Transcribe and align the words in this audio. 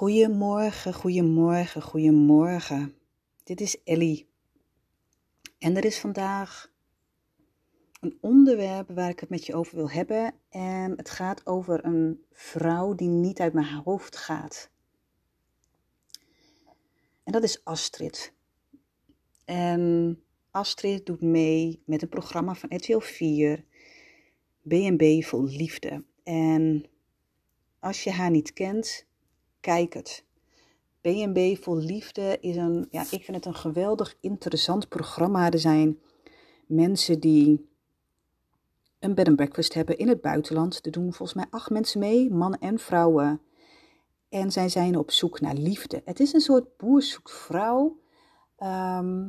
Goedemorgen, 0.00 0.94
goedemorgen, 0.94 1.82
goedemorgen. 1.82 2.94
Dit 3.44 3.60
is 3.60 3.82
Ellie. 3.84 4.28
En 5.58 5.76
er 5.76 5.84
is 5.84 5.98
vandaag 5.98 6.72
een 8.00 8.18
onderwerp 8.20 8.90
waar 8.90 9.08
ik 9.08 9.20
het 9.20 9.28
met 9.28 9.46
je 9.46 9.54
over 9.54 9.76
wil 9.76 9.90
hebben. 9.90 10.34
En 10.48 10.96
het 10.96 11.10
gaat 11.10 11.46
over 11.46 11.84
een 11.84 12.24
vrouw 12.32 12.94
die 12.94 13.08
niet 13.08 13.40
uit 13.40 13.52
mijn 13.52 13.82
hoofd 13.84 14.16
gaat. 14.16 14.70
En 17.24 17.32
dat 17.32 17.42
is 17.42 17.64
Astrid. 17.64 18.32
En 19.44 20.22
Astrid 20.50 21.06
doet 21.06 21.22
mee 21.22 21.82
met 21.86 22.02
een 22.02 22.08
programma 22.08 22.54
van 22.54 22.76
RTL 22.76 22.98
4, 22.98 23.64
BNB 24.62 25.22
Vol 25.22 25.44
Liefde. 25.44 26.04
En 26.22 26.84
als 27.78 28.04
je 28.04 28.10
haar 28.10 28.30
niet 28.30 28.52
kent, 28.52 29.08
kijk 29.60 29.94
het. 29.94 30.24
BNB 31.00 31.56
Vol 31.62 31.76
Liefde 31.76 32.38
is 32.40 32.56
een, 32.56 32.86
ja, 32.90 33.00
ik 33.00 33.24
vind 33.24 33.36
het 33.36 33.46
een 33.46 33.54
geweldig 33.54 34.16
interessant 34.20 34.88
programma. 34.88 35.50
Er 35.50 35.58
zijn 35.58 35.98
mensen 36.66 37.20
die 37.20 37.68
een 38.98 39.14
bed 39.14 39.26
and 39.28 39.36
breakfast 39.36 39.74
hebben 39.74 39.98
in 39.98 40.08
het 40.08 40.20
buitenland. 40.20 40.86
Er 40.86 40.92
doen 40.92 41.12
volgens 41.12 41.34
mij 41.34 41.46
acht 41.50 41.70
mensen 41.70 42.00
mee, 42.00 42.30
mannen 42.30 42.60
en 42.60 42.78
vrouwen. 42.78 43.40
En 44.28 44.52
zij 44.52 44.68
zijn 44.68 44.96
op 44.96 45.10
zoek 45.10 45.40
naar 45.40 45.54
liefde. 45.54 46.02
Het 46.04 46.20
is 46.20 46.32
een 46.32 46.40
soort 46.40 46.76
boer 46.76 47.02
zoekt 47.02 47.32
vrouw. 47.32 47.98
Ehm, 48.56 49.28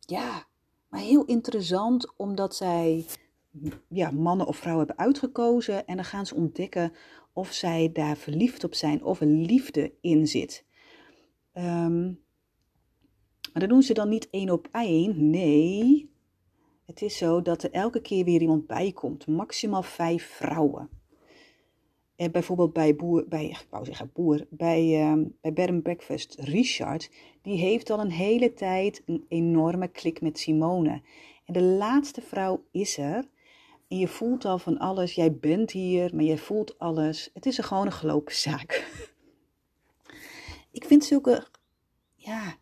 ja, 0.00 0.46
maar 0.88 1.00
heel 1.00 1.24
interessant 1.24 2.12
omdat 2.16 2.54
zij 2.56 3.06
ja, 3.88 4.10
mannen 4.10 4.46
of 4.46 4.56
vrouwen 4.56 4.86
hebben 4.86 5.04
uitgekozen. 5.04 5.86
En 5.86 5.96
dan 5.96 6.04
gaan 6.04 6.26
ze 6.26 6.34
ontdekken 6.34 6.92
of 7.34 7.52
zij 7.52 7.90
daar 7.92 8.16
verliefd 8.16 8.64
op 8.64 8.74
zijn 8.74 9.04
of 9.04 9.20
een 9.20 9.40
liefde 9.44 9.92
in 10.00 10.26
zit. 10.26 10.64
Um, 11.54 12.22
maar 13.52 13.62
dat 13.62 13.68
doen 13.68 13.82
ze 13.82 13.94
dan 13.94 14.08
niet 14.08 14.30
één 14.30 14.50
op 14.50 14.68
één. 14.72 15.30
Nee, 15.30 16.10
het 16.86 17.02
is 17.02 17.16
zo 17.16 17.42
dat 17.42 17.62
er 17.62 17.70
elke 17.70 18.00
keer 18.00 18.24
weer 18.24 18.40
iemand 18.40 18.66
bij 18.66 18.92
komt. 18.92 19.26
Maximaal 19.26 19.82
vijf 19.82 20.24
vrouwen. 20.24 20.88
En 22.16 22.32
bijvoorbeeld 22.32 22.72
bij 22.72 22.96
boer, 22.96 23.24
bij, 23.28 23.44
ik 23.46 23.66
wou 23.70 23.84
zeggen 23.84 24.10
boer, 24.12 24.46
bij, 24.50 25.10
um, 25.10 25.36
bij 25.40 25.52
Bed 25.52 25.82
Breakfast 25.82 26.34
Richard, 26.38 27.10
die 27.42 27.58
heeft 27.58 27.90
al 27.90 28.00
een 28.00 28.10
hele 28.10 28.52
tijd 28.52 29.02
een 29.06 29.24
enorme 29.28 29.88
klik 29.88 30.20
met 30.20 30.38
Simone. 30.38 31.02
En 31.44 31.52
de 31.52 31.62
laatste 31.62 32.20
vrouw 32.20 32.64
is 32.70 32.98
er. 32.98 33.28
En 33.88 33.98
je 33.98 34.08
voelt 34.08 34.44
al 34.44 34.58
van 34.58 34.78
alles. 34.78 35.14
Jij 35.14 35.36
bent 35.36 35.70
hier, 35.70 36.14
maar 36.14 36.24
jij 36.24 36.38
voelt 36.38 36.78
alles. 36.78 37.30
Het 37.34 37.46
is 37.46 37.58
gewoon 37.58 37.86
een 37.86 37.92
gelopen 37.92 38.34
zaak. 38.34 38.72
Ik 40.70 40.84
vind 40.84 41.04
zulke 41.04 41.46
ja, 42.14 42.56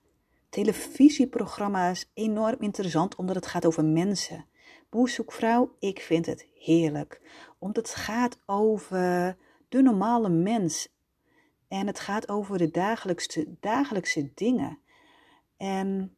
televisieprogramma's 0.49 2.11
enorm 2.15 2.57
interessant, 2.59 3.17
omdat 3.17 3.35
het 3.35 3.47
gaat 3.47 3.67
over 3.67 3.85
mensen. 3.85 4.47
Boerzoekvrouw, 4.91 5.77
ik 5.79 6.01
vind 6.01 6.27
het 6.27 6.47
heerlijk. 6.55 7.21
Omdat 7.59 7.87
het 7.87 7.97
gaat 7.97 8.39
over 8.47 9.37
de 9.69 9.83
normale 9.83 10.29
mens. 10.29 10.89
En 11.69 11.87
het 11.87 12.01
gaat 12.01 12.29
over 12.29 12.59
de 12.59 12.71
dagelijkse, 12.71 13.55
dagelijkse 13.61 14.31
dingen. 14.35 14.79
En 15.57 16.17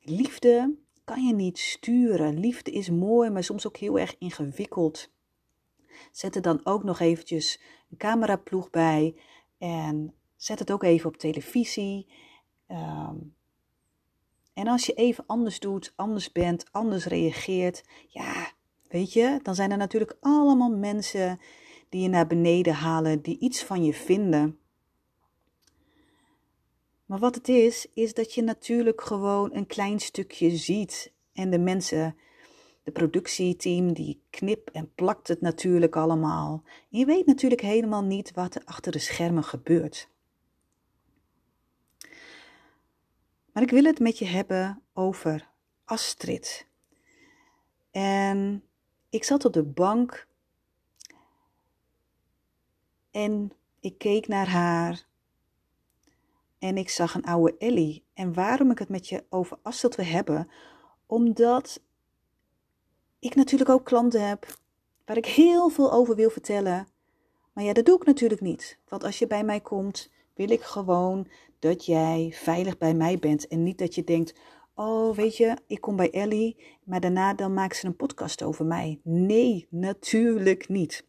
liefde 0.00 0.76
kan 1.06 1.26
je 1.26 1.34
niet 1.34 1.58
sturen. 1.58 2.40
Liefde 2.40 2.70
is 2.70 2.90
mooi, 2.90 3.30
maar 3.30 3.44
soms 3.44 3.66
ook 3.66 3.76
heel 3.76 3.98
erg 3.98 4.18
ingewikkeld. 4.18 5.10
Zet 6.12 6.34
er 6.34 6.42
dan 6.42 6.60
ook 6.64 6.84
nog 6.84 7.00
eventjes 7.00 7.60
een 7.90 7.96
cameraploeg 7.96 8.70
bij 8.70 9.14
en 9.58 10.14
zet 10.36 10.58
het 10.58 10.72
ook 10.72 10.82
even 10.82 11.08
op 11.08 11.16
televisie. 11.16 12.06
Ehm, 12.66 13.16
en 14.54 14.66
als 14.66 14.86
je 14.86 14.92
even 14.92 15.24
anders 15.26 15.60
doet, 15.60 15.92
anders 15.96 16.32
bent, 16.32 16.72
anders 16.72 17.04
reageert, 17.04 17.84
ja, 18.08 18.52
weet 18.88 19.12
je, 19.12 19.40
dan 19.42 19.54
zijn 19.54 19.70
er 19.70 19.76
natuurlijk 19.76 20.16
allemaal 20.20 20.70
mensen 20.70 21.40
die 21.88 22.02
je 22.02 22.08
naar 22.08 22.26
beneden 22.26 22.74
halen, 22.74 23.22
die 23.22 23.38
iets 23.38 23.64
van 23.64 23.84
je 23.84 23.92
vinden. 23.92 24.58
Maar 27.06 27.18
wat 27.18 27.34
het 27.34 27.48
is, 27.48 27.86
is 27.94 28.14
dat 28.14 28.34
je 28.34 28.42
natuurlijk 28.42 29.00
gewoon 29.00 29.54
een 29.54 29.66
klein 29.66 30.00
stukje 30.00 30.56
ziet. 30.56 31.12
En 31.32 31.50
de 31.50 31.58
mensen, 31.58 32.16
de 32.82 32.90
productieteam, 32.90 33.92
die 33.92 34.22
knip 34.30 34.70
en 34.70 34.94
plakt 34.94 35.28
het 35.28 35.40
natuurlijk 35.40 35.96
allemaal. 35.96 36.62
En 36.90 36.98
je 36.98 37.04
weet 37.04 37.26
natuurlijk 37.26 37.60
helemaal 37.60 38.04
niet 38.04 38.32
wat 38.32 38.54
er 38.54 38.62
achter 38.64 38.92
de 38.92 38.98
schermen 38.98 39.44
gebeurt. 39.44 40.08
Maar 43.52 43.62
ik 43.62 43.70
wil 43.70 43.84
het 43.84 43.98
met 43.98 44.18
je 44.18 44.26
hebben 44.26 44.82
over 44.92 45.48
Astrid. 45.84 46.66
En 47.90 48.64
ik 49.08 49.24
zat 49.24 49.44
op 49.44 49.52
de 49.52 49.62
bank 49.62 50.28
en 53.10 53.52
ik 53.80 53.98
keek 53.98 54.28
naar 54.28 54.48
haar 54.48 55.06
en 56.58 56.76
ik 56.76 56.88
zag 56.90 57.14
een 57.14 57.24
oude 57.24 57.56
Ellie. 57.58 58.04
En 58.14 58.34
waarom 58.34 58.70
ik 58.70 58.78
het 58.78 58.88
met 58.88 59.08
je 59.08 59.24
over 59.28 59.58
Astrid 59.62 59.94
wil 59.94 60.06
hebben, 60.06 60.50
omdat 61.06 61.80
ik 63.18 63.34
natuurlijk 63.34 63.70
ook 63.70 63.84
klanten 63.84 64.28
heb 64.28 64.46
waar 65.04 65.16
ik 65.16 65.26
heel 65.26 65.68
veel 65.68 65.92
over 65.92 66.14
wil 66.14 66.30
vertellen. 66.30 66.88
Maar 67.52 67.64
ja, 67.64 67.72
dat 67.72 67.84
doe 67.84 67.96
ik 67.96 68.06
natuurlijk 68.06 68.40
niet. 68.40 68.78
Want 68.88 69.04
als 69.04 69.18
je 69.18 69.26
bij 69.26 69.44
mij 69.44 69.60
komt, 69.60 70.10
wil 70.34 70.50
ik 70.50 70.62
gewoon 70.62 71.28
dat 71.58 71.84
jij 71.84 72.32
veilig 72.34 72.78
bij 72.78 72.94
mij 72.94 73.18
bent. 73.18 73.48
En 73.48 73.62
niet 73.62 73.78
dat 73.78 73.94
je 73.94 74.04
denkt, 74.04 74.34
oh 74.74 75.16
weet 75.16 75.36
je, 75.36 75.56
ik 75.66 75.80
kom 75.80 75.96
bij 75.96 76.10
Ellie, 76.10 76.56
maar 76.84 77.00
daarna 77.00 77.34
dan 77.34 77.54
maakt 77.54 77.76
ze 77.76 77.86
een 77.86 77.96
podcast 77.96 78.42
over 78.42 78.64
mij. 78.64 79.00
Nee, 79.02 79.66
natuurlijk 79.70 80.68
niet. 80.68 81.06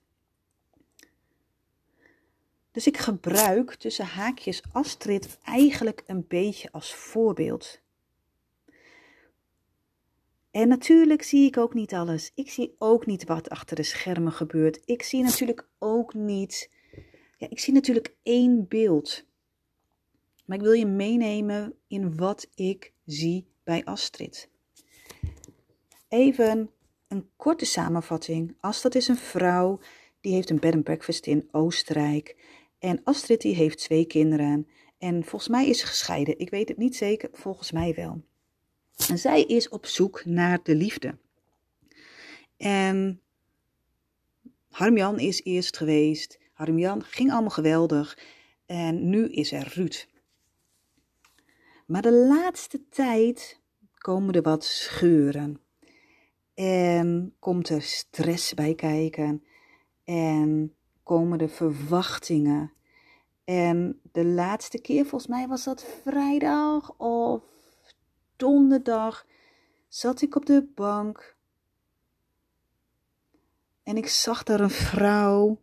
Dus 2.78 2.88
ik 2.88 2.98
gebruik 2.98 3.76
tussen 3.76 4.06
haakjes 4.06 4.62
Astrid 4.72 5.40
eigenlijk 5.44 6.04
een 6.06 6.26
beetje 6.28 6.72
als 6.72 6.94
voorbeeld. 6.94 7.80
En 10.52 10.68
natuurlijk 10.68 11.24
zie 11.24 11.48
ik 11.48 11.58
ook 11.58 11.74
niet 11.74 11.94
alles. 11.94 12.32
Ik 12.36 12.50
zie 12.50 12.76
ook 12.78 13.06
niet 13.06 13.24
wat 13.24 13.50
achter 13.50 13.76
de 13.76 13.84
schermen 13.84 14.32
gebeurt. 14.32 14.82
Ik 14.86 15.04
zie 15.04 15.24
natuurlijk 15.24 15.68
ook 15.80 16.14
niet. 16.14 16.70
Ja, 17.38 17.50
ik 17.50 17.60
zie 17.60 17.74
natuurlijk 17.74 18.16
één 18.24 18.68
beeld. 18.68 19.26
Maar 20.46 20.58
ik 20.58 20.64
wil 20.64 20.74
je 20.74 20.86
meenemen 20.86 21.74
in 21.88 22.18
wat 22.18 22.50
ik 22.56 22.94
zie 23.06 23.48
bij 23.64 23.86
Astrid. 23.86 24.50
Even 26.08 26.70
een 27.08 27.30
korte 27.36 27.66
samenvatting. 27.66 28.56
Astrid 28.60 28.96
is 28.96 29.08
een 29.08 29.18
vrouw 29.18 29.80
die 30.22 30.34
heeft 30.34 30.50
een 30.50 30.60
bed 30.60 30.74
and 30.74 30.84
breakfast 30.84 31.26
in 31.26 31.48
Oostenrijk. 31.52 32.36
En 32.80 33.04
Astrid 33.04 33.42
die 33.42 33.56
heeft 33.56 33.78
twee 33.78 34.06
kinderen. 34.06 34.68
En 34.98 35.24
volgens 35.24 35.52
mij 35.52 35.70
is 35.70 35.80
ze 35.80 35.86
gescheiden. 35.86 36.40
Ik 36.40 36.50
weet 36.50 36.68
het 36.68 36.78
niet 36.78 36.96
zeker, 36.96 37.30
volgens 37.34 37.72
mij 37.72 37.94
wel. 37.96 38.22
En 39.10 39.18
zij 39.18 39.44
is 39.44 39.70
op 39.70 39.86
zoek 39.86 40.26
naar 40.26 40.60
de 40.64 40.76
liefde. 40.76 41.18
En 42.58 43.22
Harmjan 44.70 45.20
is 45.20 45.44
eerst 45.44 45.78
geweest. 45.78 46.40
Harmjan 46.54 47.04
ging 47.04 47.32
allemaal 47.32 47.50
geweldig. 47.50 48.20
En 48.66 49.10
nu 49.10 49.30
is 49.30 49.52
er 49.52 49.72
Ruud. 49.76 50.08
Maar 51.86 52.02
de 52.02 52.14
laatste 52.14 52.90
tijd 52.90 53.62
komen 53.94 54.34
er 54.34 54.42
wat 54.42 54.66
scheuren. 54.66 55.62
En 56.54 57.36
komt 57.40 57.70
er 57.70 57.82
stress 57.82 58.54
bij 58.54 58.76
kijken. 58.76 59.44
En 60.04 60.77
komen 61.08 61.38
de 61.38 61.48
verwachtingen. 61.48 62.74
En 63.44 64.00
de 64.12 64.26
laatste 64.26 64.80
keer, 64.82 65.06
volgens 65.06 65.32
mij 65.32 65.48
was 65.48 65.64
dat 65.64 65.86
vrijdag 66.04 66.94
of 66.98 67.44
donderdag, 68.36 69.26
zat 69.88 70.22
ik 70.22 70.36
op 70.36 70.46
de 70.46 70.72
bank. 70.76 71.36
En 73.84 73.98
ik 73.98 74.08
zag 74.08 74.44
daar 74.44 74.60
een 74.60 74.70
vrouw 74.70 75.62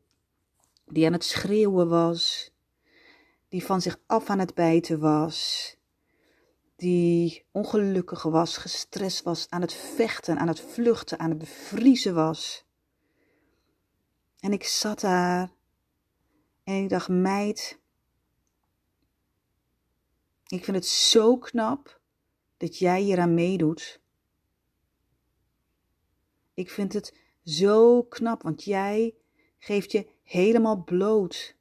die 0.86 1.06
aan 1.06 1.12
het 1.12 1.24
schreeuwen 1.24 1.88
was, 1.88 2.52
die 3.48 3.64
van 3.64 3.80
zich 3.80 4.00
af 4.06 4.30
aan 4.30 4.38
het 4.38 4.54
bijten 4.54 5.00
was, 5.00 5.76
die 6.76 7.44
ongelukkig 7.50 8.22
was, 8.22 8.56
gestrest 8.56 9.22
was, 9.22 9.46
aan 9.50 9.60
het 9.60 9.72
vechten, 9.72 10.38
aan 10.38 10.48
het 10.48 10.60
vluchten, 10.60 11.18
aan 11.18 11.30
het 11.30 11.38
bevriezen 11.38 12.14
was. 12.14 12.63
En 14.44 14.52
ik 14.52 14.64
zat 14.64 15.00
daar 15.00 15.52
en 16.64 16.82
ik 16.82 16.88
dacht, 16.88 17.08
meid, 17.08 17.78
ik 20.46 20.64
vind 20.64 20.76
het 20.76 20.86
zo 20.86 21.38
knap 21.38 22.00
dat 22.56 22.78
jij 22.78 23.00
hier 23.00 23.20
aan 23.20 23.34
meedoet. 23.34 24.00
Ik 26.54 26.70
vind 26.70 26.92
het 26.92 27.20
zo 27.44 28.02
knap, 28.02 28.42
want 28.42 28.64
jij 28.64 29.14
geeft 29.58 29.92
je 29.92 30.08
helemaal 30.22 30.84
bloot. 30.84 31.56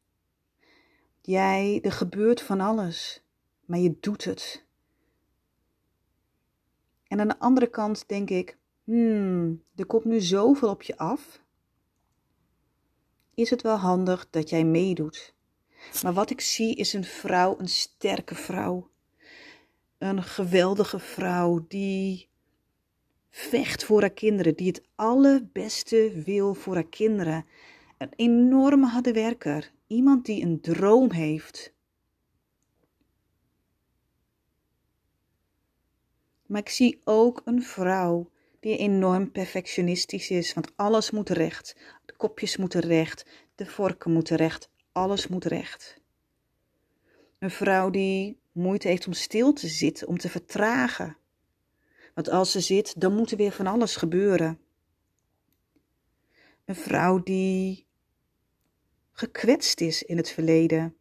Jij, 1.21 1.79
er 1.81 1.91
gebeurt 1.91 2.41
van 2.41 2.59
alles, 2.59 3.23
maar 3.65 3.79
je 3.79 3.97
doet 3.99 4.23
het. 4.23 4.65
En 7.07 7.19
aan 7.19 7.27
de 7.27 7.39
andere 7.39 7.67
kant 7.67 8.07
denk 8.07 8.29
ik, 8.29 8.57
hmm, 8.83 9.63
er 9.75 9.85
komt 9.85 10.05
nu 10.05 10.21
zoveel 10.21 10.69
op 10.69 10.81
je 10.81 10.97
af. 10.97 11.42
Is 13.35 13.49
het 13.49 13.61
wel 13.61 13.75
handig 13.77 14.27
dat 14.29 14.49
jij 14.49 14.63
meedoet? 14.63 15.33
Maar 16.03 16.13
wat 16.13 16.29
ik 16.29 16.41
zie 16.41 16.75
is 16.75 16.93
een 16.93 17.03
vrouw, 17.03 17.59
een 17.59 17.69
sterke 17.69 18.35
vrouw. 18.35 18.89
Een 19.97 20.23
geweldige 20.23 20.99
vrouw 20.99 21.65
die 21.67 22.29
vecht 23.29 23.83
voor 23.83 24.01
haar 24.01 24.09
kinderen, 24.09 24.55
die 24.55 24.67
het 24.67 24.81
allerbeste 24.95 26.21
wil 26.25 26.53
voor 26.53 26.73
haar 26.73 26.87
kinderen. 26.87 27.45
Een 27.97 28.11
enorme 28.15 28.87
harde 28.87 29.13
werker, 29.13 29.71
iemand 29.87 30.25
die 30.25 30.43
een 30.43 30.61
droom 30.61 31.11
heeft. 31.11 31.73
Maar 36.45 36.61
ik 36.61 36.69
zie 36.69 37.01
ook 37.03 37.41
een 37.45 37.63
vrouw 37.63 38.29
die 38.63 38.77
enorm 38.77 39.31
perfectionistisch 39.31 40.29
is, 40.29 40.53
want 40.53 40.71
alles 40.75 41.11
moet 41.11 41.29
recht. 41.29 41.75
De 42.05 42.13
kopjes 42.13 42.57
moeten 42.57 42.81
recht, 42.81 43.25
de 43.55 43.65
vorken 43.65 44.11
moeten 44.11 44.37
recht, 44.37 44.69
alles 44.91 45.27
moet 45.27 45.45
recht. 45.45 46.01
Een 47.39 47.51
vrouw 47.51 47.89
die 47.89 48.39
moeite 48.51 48.87
heeft 48.87 49.07
om 49.07 49.13
stil 49.13 49.53
te 49.53 49.67
zitten, 49.67 50.07
om 50.07 50.17
te 50.17 50.29
vertragen. 50.29 51.17
Want 52.13 52.29
als 52.29 52.51
ze 52.51 52.59
zit, 52.59 53.01
dan 53.01 53.15
moet 53.15 53.31
er 53.31 53.37
weer 53.37 53.51
van 53.51 53.67
alles 53.67 53.95
gebeuren. 53.95 54.59
Een 56.65 56.75
vrouw 56.75 57.23
die 57.23 57.85
gekwetst 59.11 59.81
is 59.81 60.03
in 60.03 60.17
het 60.17 60.29
verleden. 60.29 60.95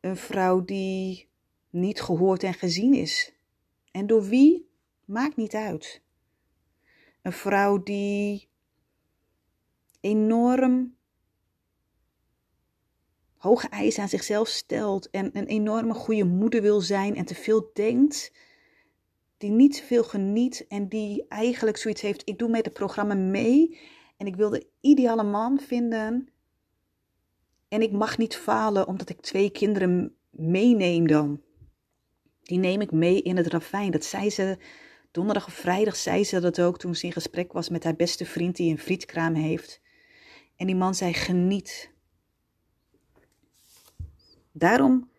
Een 0.00 0.16
vrouw 0.16 0.64
die 0.64 1.28
niet 1.70 2.00
gehoord 2.00 2.42
en 2.42 2.54
gezien 2.54 2.94
is. 2.94 3.32
En 3.90 4.06
door 4.06 4.24
wie? 4.24 4.70
Maakt 5.04 5.36
niet 5.36 5.54
uit. 5.54 6.02
Een 7.22 7.32
vrouw 7.32 7.82
die 7.82 8.48
enorm 10.00 10.96
hoge 13.36 13.68
eisen 13.68 14.02
aan 14.02 14.08
zichzelf 14.08 14.48
stelt 14.48 15.10
en 15.10 15.30
een 15.32 15.46
enorme 15.46 15.94
goede 15.94 16.24
moeder 16.24 16.62
wil 16.62 16.80
zijn 16.80 17.16
en 17.16 17.24
te 17.24 17.34
veel 17.34 17.70
denkt, 17.72 18.32
die 19.36 19.50
niet 19.50 19.76
te 19.76 19.82
veel 19.82 20.04
geniet 20.04 20.66
en 20.68 20.88
die 20.88 21.24
eigenlijk 21.28 21.76
zoiets 21.76 22.02
heeft: 22.02 22.28
ik 22.28 22.38
doe 22.38 22.48
met 22.48 22.64
het 22.64 22.74
programma 22.74 23.14
mee 23.14 23.78
en 24.16 24.26
ik 24.26 24.36
wil 24.36 24.50
de 24.50 24.66
ideale 24.80 25.22
man 25.22 25.60
vinden. 25.60 26.28
En 27.68 27.82
ik 27.82 27.92
mag 27.92 28.18
niet 28.18 28.36
falen 28.36 28.86
omdat 28.86 29.08
ik 29.08 29.20
twee 29.20 29.50
kinderen 29.50 30.16
meeneem 30.30 31.06
dan. 31.06 31.40
Die 32.42 32.58
neem 32.58 32.80
ik 32.80 32.92
mee 32.92 33.22
in 33.22 33.36
het 33.36 33.46
ravijn. 33.46 33.90
Dat 33.90 34.04
zei 34.04 34.30
ze 34.30 34.58
donderdag 35.12 35.46
of 35.46 35.54
vrijdag, 35.54 35.96
zei 35.96 36.24
ze 36.24 36.40
dat 36.40 36.60
ook 36.60 36.78
toen 36.78 36.94
ze 36.94 37.06
in 37.06 37.12
gesprek 37.12 37.52
was 37.52 37.68
met 37.68 37.84
haar 37.84 37.96
beste 37.96 38.24
vriend 38.24 38.56
die 38.56 38.70
een 38.70 38.78
frietkraam 38.78 39.34
heeft. 39.34 39.80
En 40.56 40.66
die 40.66 40.76
man 40.76 40.94
zei: 40.94 41.12
geniet. 41.14 41.90
Daarom 44.52 45.10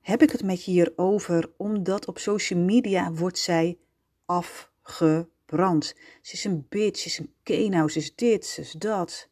heb 0.00 0.22
ik 0.22 0.30
het 0.30 0.42
met 0.42 0.64
je 0.64 0.70
hierover, 0.70 1.52
omdat 1.56 2.06
op 2.06 2.18
social 2.18 2.60
media 2.60 3.12
wordt 3.12 3.38
zij 3.38 3.78
afgebrand. 4.24 5.94
Ze 6.22 6.32
is 6.32 6.44
een 6.44 6.66
bitch, 6.68 7.00
ze 7.00 7.06
is 7.06 7.18
een 7.18 7.34
kenau, 7.42 7.88
ze 7.88 7.98
is 7.98 8.14
dit, 8.14 8.46
ze 8.46 8.60
is 8.60 8.72
dat. 8.72 9.28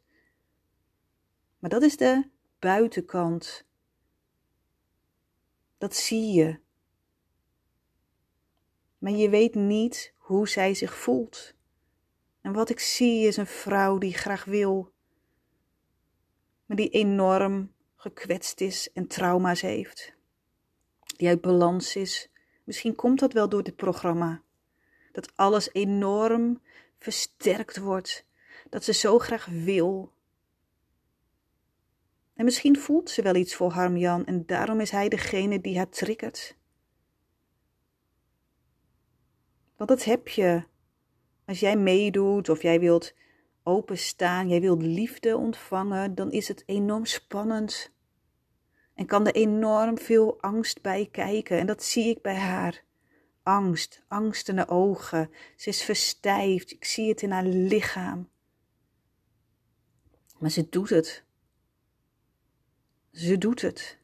Maar 1.59 1.69
dat 1.69 1.81
is 1.81 1.97
de 1.97 2.29
buitenkant. 2.59 3.65
Dat 5.77 5.95
zie 5.95 6.33
je. 6.33 6.62
Maar 9.03 9.11
je 9.11 9.29
weet 9.29 9.55
niet 9.55 10.13
hoe 10.17 10.47
zij 10.47 10.73
zich 10.73 10.95
voelt. 10.95 11.53
En 12.41 12.53
wat 12.53 12.69
ik 12.69 12.79
zie 12.79 13.27
is 13.27 13.37
een 13.37 13.47
vrouw 13.47 13.97
die 13.97 14.13
graag 14.13 14.45
wil, 14.45 14.91
maar 16.65 16.77
die 16.77 16.89
enorm 16.89 17.73
gekwetst 17.95 18.61
is 18.61 18.91
en 18.93 19.07
trauma's 19.07 19.61
heeft. 19.61 20.13
Die 21.17 21.27
uit 21.27 21.41
balans 21.41 21.95
is. 21.95 22.29
Misschien 22.63 22.95
komt 22.95 23.19
dat 23.19 23.33
wel 23.33 23.49
door 23.49 23.63
dit 23.63 23.75
programma. 23.75 24.41
Dat 25.11 25.31
alles 25.35 25.73
enorm 25.73 26.61
versterkt 26.97 27.77
wordt. 27.77 28.25
Dat 28.69 28.83
ze 28.83 28.93
zo 28.93 29.19
graag 29.19 29.45
wil. 29.45 30.11
En 32.33 32.45
misschien 32.45 32.79
voelt 32.79 33.09
ze 33.09 33.21
wel 33.21 33.35
iets 33.35 33.55
voor 33.55 33.71
Harmjan 33.71 34.25
en 34.25 34.45
daarom 34.45 34.79
is 34.79 34.91
hij 34.91 35.09
degene 35.09 35.61
die 35.61 35.77
haar 35.77 35.89
triggert. 35.89 36.55
Want 39.75 39.89
dat 39.89 40.03
heb 40.03 40.27
je. 40.27 40.63
Als 41.45 41.59
jij 41.59 41.77
meedoet 41.77 42.49
of 42.49 42.61
jij 42.61 42.79
wilt 42.79 43.13
openstaan, 43.63 44.49
jij 44.49 44.61
wilt 44.61 44.81
liefde 44.81 45.37
ontvangen, 45.37 46.15
dan 46.15 46.31
is 46.31 46.47
het 46.47 46.63
enorm 46.65 47.05
spannend. 47.05 47.91
En 48.93 49.05
kan 49.05 49.27
er 49.27 49.33
enorm 49.33 49.97
veel 49.97 50.41
angst 50.41 50.81
bij 50.81 51.07
kijken. 51.11 51.59
En 51.59 51.65
dat 51.65 51.83
zie 51.83 52.09
ik 52.09 52.21
bij 52.21 52.35
haar. 52.35 52.83
Angst, 53.43 54.03
angst 54.07 54.49
in 54.49 54.55
de 54.55 54.67
ogen. 54.67 55.29
Ze 55.55 55.69
is 55.69 55.83
verstijfd. 55.83 56.71
Ik 56.71 56.85
zie 56.85 57.09
het 57.09 57.21
in 57.21 57.31
haar 57.31 57.45
lichaam. 57.45 58.29
Maar 60.39 60.49
ze 60.49 60.69
doet 60.69 60.89
het. 60.89 61.23
Ze 63.11 63.37
doet 63.37 63.61
het. 63.61 63.97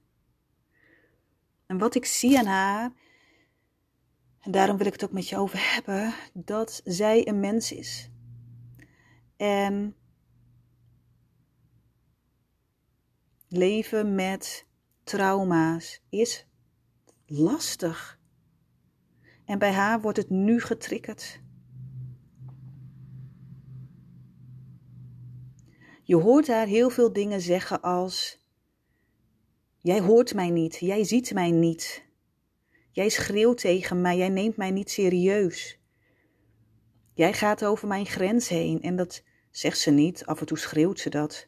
En 1.66 1.78
wat 1.78 1.96
ik 1.96 2.06
zie 2.06 2.38
aan 2.38 2.46
haar, 2.46 2.92
daarom 4.52 4.78
wil 4.78 4.86
ik 4.86 4.94
het 4.94 5.04
ook 5.04 5.12
met 5.12 5.30
je 5.30 5.38
over 5.38 5.74
hebben, 5.74 6.14
dat 6.34 6.82
zij 6.84 7.28
een 7.28 7.40
mens 7.40 7.72
is. 7.72 8.10
En 9.38 9.96
leven 13.48 14.16
met 14.16 14.66
trauma's 15.04 16.02
is 16.10 16.48
lastig. 17.26 18.20
En 19.46 19.60
bij 19.60 19.72
haar 19.72 20.02
wordt 20.02 20.18
het 20.18 20.30
nu 20.30 20.62
getriggerd. 20.62 21.42
Je 26.04 26.16
hoort 26.16 26.48
haar 26.48 26.68
heel 26.68 26.90
veel 26.90 27.14
dingen 27.14 27.42
zeggen 27.42 27.82
als: 27.82 28.44
Jij 29.78 30.02
hoort 30.02 30.34
mij 30.34 30.50
niet, 30.50 30.76
jij 30.76 31.04
ziet 31.04 31.34
mij 31.34 31.52
niet. 31.52 32.09
Jij 33.00 33.10
schreeuwt 33.10 33.58
tegen 33.58 34.02
mij, 34.02 34.18
jij 34.18 34.30
neemt 34.30 34.58
mij 34.58 34.72
niet 34.72 34.92
serieus. 34.92 35.80
Jij 37.14 37.34
gaat 37.34 37.66
over 37.66 37.88
mijn 37.88 38.06
grens 38.06 38.48
heen 38.48 38.82
en 38.82 38.96
dat 38.96 39.24
zegt 39.52 39.80
ze 39.80 39.92
niet, 39.92 40.26
af 40.26 40.40
en 40.40 40.46
toe 40.46 40.58
schreeuwt 40.58 41.00
ze 41.00 41.10
dat. 41.10 41.48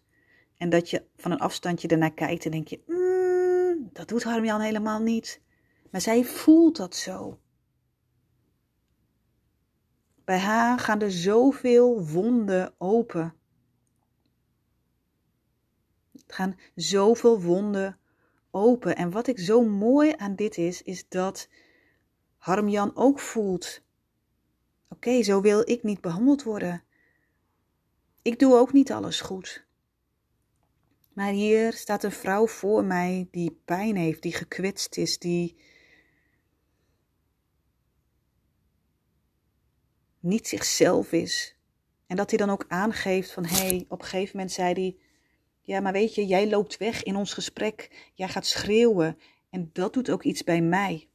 En 0.58 0.70
dat 0.70 0.89
je 0.89 1.05
van 1.15 1.31
een 1.31 1.39
afstandje 1.39 1.88
ernaar 1.88 2.13
kijkt 2.13 2.46
en 2.46 2.51
denk 2.51 2.67
je: 2.67 2.81
mm, 2.86 3.89
dat 3.93 4.08
doet 4.08 4.24
Harmjan 4.24 4.62
helemaal 4.62 5.00
niet. 5.01 5.41
Maar 5.89 6.01
zij 6.01 6.24
voelt 6.24 6.77
dat 6.77 6.96
zo. 6.96 7.39
Bij 10.24 10.39
haar 10.39 10.79
gaan 10.79 11.01
er 11.01 11.12
zoveel 11.12 12.08
wonden 12.08 12.74
open. 12.77 13.34
Het 16.12 16.34
gaan 16.34 16.60
zoveel 16.75 17.41
wonden 17.41 18.00
open. 18.51 18.96
En 18.96 19.12
wat 19.12 19.27
ik 19.27 19.39
zo 19.39 19.63
mooi 19.63 20.13
aan 20.17 20.36
dit 20.36 20.58
is, 20.58 20.81
is 20.81 21.08
dat 21.08 21.48
Harmjan 22.38 22.96
ook 22.96 23.20
voelt. 23.20 23.81
Oké, 24.88 25.24
zo 25.24 25.41
wil 25.41 25.70
ik 25.70 25.84
niet 25.84 26.01
behandeld 26.01 26.43
worden. 26.43 26.84
Ik 28.22 28.39
doe 28.39 28.55
ook 28.55 28.74
niet 28.74 28.91
alles 28.91 29.22
goed. 29.22 29.65
Maar 31.13 31.31
hier 31.31 31.74
staat 31.74 32.03
een 32.03 32.12
vrouw 32.12 32.48
voor 32.48 32.84
mij 32.84 33.27
die 33.31 33.62
pijn 33.65 33.96
heeft, 33.96 34.22
die 34.22 34.34
gekwetst 34.34 34.98
is, 34.98 35.20
die 35.20 35.58
niet 40.20 40.48
zichzelf 40.48 41.12
is. 41.12 41.55
En 42.08 42.15
dat 42.15 42.29
hij 42.29 42.39
dan 42.39 42.50
ook 42.50 42.65
aangeeft 42.67 43.31
van, 43.31 43.46
hé, 43.46 43.55
hey, 43.55 43.86
op 43.88 44.00
een 44.01 44.08
gegeven 44.08 44.36
moment 44.36 44.55
zei 44.55 44.74
hij, 44.74 44.98
ja, 45.61 45.79
maar 45.79 45.93
weet 45.93 46.15
je, 46.15 46.25
jij 46.25 46.49
loopt 46.49 46.77
weg 46.77 47.03
in 47.03 47.15
ons 47.15 47.33
gesprek, 47.33 48.09
jij 48.13 48.27
gaat 48.27 48.45
schreeuwen 48.45 49.17
en 49.49 49.69
dat 49.73 49.93
doet 49.93 50.09
ook 50.09 50.23
iets 50.23 50.43
bij 50.43 50.61
mij. 50.61 51.09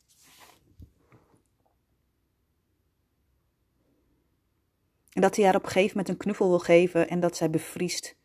En 5.13 5.23
dat 5.23 5.37
hij 5.37 5.45
haar 5.45 5.57
op 5.57 5.63
een 5.63 5.71
gegeven 5.71 5.97
moment 5.97 6.09
een 6.09 6.17
knuffel 6.17 6.49
wil 6.49 6.59
geven 6.59 7.09
en 7.09 7.21
dat 7.21 7.37
zij 7.37 7.51
bevriest 7.51 8.17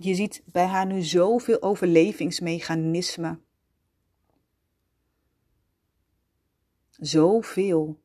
je 0.00 0.14
ziet 0.14 0.42
bij 0.44 0.64
haar 0.66 0.86
nu 0.86 1.02
zoveel 1.02 1.62
overlevingsmechanismen. 1.62 3.44
Zoveel. 6.90 8.00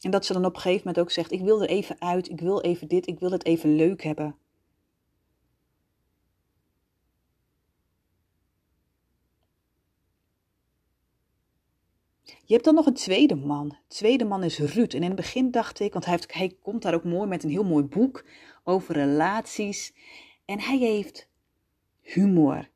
En 0.00 0.10
dat 0.10 0.26
ze 0.26 0.32
dan 0.32 0.44
op 0.44 0.54
een 0.54 0.60
gegeven 0.60 0.86
moment 0.86 1.04
ook 1.04 1.10
zegt: 1.10 1.32
Ik 1.32 1.40
wil 1.40 1.62
er 1.62 1.68
even 1.68 2.00
uit, 2.00 2.28
ik 2.28 2.40
wil 2.40 2.60
even 2.60 2.88
dit, 2.88 3.06
ik 3.06 3.18
wil 3.18 3.30
het 3.30 3.44
even 3.44 3.76
leuk 3.76 4.02
hebben. 4.02 4.36
Je 12.48 12.54
hebt 12.54 12.64
dan 12.64 12.74
nog 12.74 12.86
een 12.86 12.94
tweede 12.94 13.34
man. 13.34 13.68
De 13.68 13.94
tweede 13.94 14.24
man 14.24 14.42
is 14.42 14.58
Ruud. 14.58 14.92
En 14.92 15.02
in 15.02 15.06
het 15.08 15.16
begin 15.16 15.50
dacht 15.50 15.80
ik, 15.80 15.92
want 15.92 16.04
hij, 16.04 16.20
heeft, 16.28 16.54
komt 16.62 16.82
daar 16.82 16.94
ook 16.94 17.04
mooi 17.04 17.28
met 17.28 17.44
een 17.44 17.50
heel 17.50 17.64
mooi 17.64 17.84
boek 17.84 18.24
over 18.64 18.94
relaties. 18.94 19.94
En 20.44 20.60
hij 20.60 20.78
heeft 20.78 21.28
humor. 22.00 22.68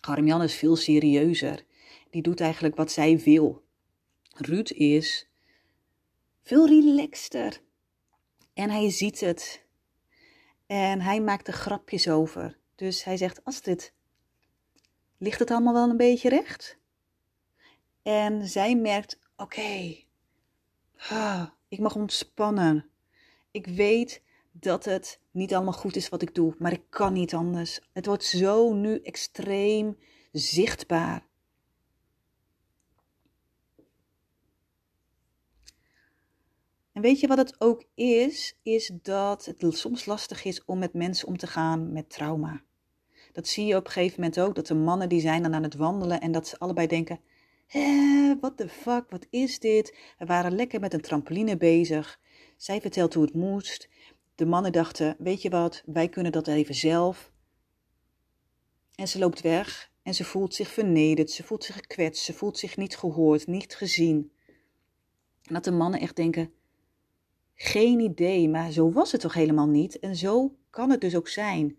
Harmjan 0.00 0.42
is 0.42 0.54
veel 0.54 0.76
serieuzer. 0.76 1.64
Die 2.10 2.22
doet 2.22 2.40
eigenlijk 2.40 2.76
wat 2.76 2.92
zij 2.92 3.18
wil. 3.18 3.62
Ruud 4.36 4.70
is 4.70 5.30
veel 6.42 6.66
relaxter. 6.66 7.60
En 8.54 8.70
hij 8.70 8.90
ziet 8.90 9.20
het. 9.20 9.64
En 10.66 11.00
hij 11.00 11.20
maakt 11.20 11.46
er 11.46 11.52
grapjes 11.52 12.08
over. 12.08 12.58
Dus 12.74 13.04
hij 13.04 13.16
zegt: 13.16 13.44
Astrid, 13.44 13.92
ligt 15.18 15.38
het 15.38 15.50
allemaal 15.50 15.72
wel 15.72 15.90
een 15.90 15.96
beetje 15.96 16.28
recht? 16.28 16.78
En 18.02 18.48
zij 18.48 18.76
merkt: 18.76 19.18
Oké, 19.36 19.96
ah, 20.96 21.46
ik 21.68 21.78
mag 21.78 21.94
ontspannen. 21.94 22.90
Ik 23.50 23.66
weet 23.66 24.22
dat 24.52 24.84
het 24.84 25.20
niet 25.30 25.54
allemaal 25.54 25.72
goed 25.72 25.96
is 25.96 26.08
wat 26.08 26.22
ik 26.22 26.34
doe, 26.34 26.54
maar 26.58 26.72
ik 26.72 26.82
kan 26.88 27.12
niet 27.12 27.34
anders. 27.34 27.80
Het 27.92 28.06
wordt 28.06 28.24
zo 28.24 28.72
nu 28.72 29.00
extreem 29.02 29.98
zichtbaar. 30.32 31.26
En 36.92 37.02
weet 37.02 37.20
je 37.20 37.26
wat 37.26 37.38
het 37.38 37.60
ook 37.60 37.84
is? 37.94 38.58
Is 38.62 38.92
dat 39.02 39.44
het 39.44 39.76
soms 39.76 40.06
lastig 40.06 40.44
is 40.44 40.64
om 40.64 40.78
met 40.78 40.92
mensen 40.92 41.28
om 41.28 41.36
te 41.36 41.46
gaan 41.46 41.92
met 41.92 42.10
trauma. 42.10 42.62
Dat 43.32 43.48
zie 43.48 43.66
je 43.66 43.76
op 43.76 43.86
een 43.86 43.92
gegeven 43.92 44.20
moment 44.20 44.40
ook, 44.40 44.54
dat 44.54 44.66
de 44.66 44.74
mannen 44.74 45.08
die 45.08 45.20
zijn 45.20 45.42
dan 45.42 45.54
aan 45.54 45.62
het 45.62 45.74
wandelen 45.74 46.20
en 46.20 46.32
dat 46.32 46.48
ze 46.48 46.58
allebei 46.58 46.86
denken, 46.86 47.20
hé, 47.66 48.36
what 48.40 48.56
the 48.56 48.68
fuck, 48.68 49.10
wat 49.10 49.26
is 49.30 49.58
dit? 49.58 49.96
We 50.18 50.26
waren 50.26 50.54
lekker 50.54 50.80
met 50.80 50.92
een 50.92 51.00
trampoline 51.00 51.56
bezig. 51.56 52.20
Zij 52.56 52.80
vertelt 52.80 53.14
hoe 53.14 53.24
het 53.24 53.34
moest. 53.34 53.88
De 54.34 54.46
mannen 54.46 54.72
dachten, 54.72 55.16
weet 55.18 55.42
je 55.42 55.50
wat, 55.50 55.82
wij 55.86 56.08
kunnen 56.08 56.32
dat 56.32 56.46
even 56.46 56.74
zelf. 56.74 57.32
En 58.94 59.08
ze 59.08 59.18
loopt 59.18 59.40
weg 59.40 59.90
en 60.02 60.14
ze 60.14 60.24
voelt 60.24 60.54
zich 60.54 60.68
vernederd, 60.68 61.30
ze 61.30 61.42
voelt 61.42 61.64
zich 61.64 61.74
gekwetst, 61.74 62.24
ze 62.24 62.32
voelt 62.32 62.58
zich 62.58 62.76
niet 62.76 62.96
gehoord, 62.96 63.46
niet 63.46 63.74
gezien. 63.74 64.32
En 65.42 65.54
dat 65.54 65.64
de 65.64 65.70
mannen 65.70 66.00
echt 66.00 66.16
denken, 66.16 66.52
geen 67.62 68.00
idee, 68.00 68.48
maar 68.48 68.70
zo 68.70 68.90
was 68.90 69.12
het 69.12 69.20
toch 69.20 69.34
helemaal 69.34 69.68
niet 69.68 69.98
en 69.98 70.16
zo 70.16 70.56
kan 70.70 70.90
het 70.90 71.00
dus 71.00 71.16
ook 71.16 71.28
zijn. 71.28 71.78